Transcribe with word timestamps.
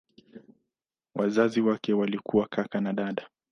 Wazazi 1.15 1.61
wake 1.61 1.93
walikuwa 1.93 2.47
kaka 2.47 2.81
na 2.81 2.93
dada. 2.93 3.29